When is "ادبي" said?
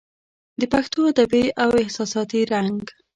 1.11-1.45